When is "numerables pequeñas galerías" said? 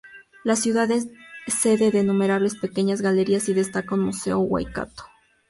2.03-3.47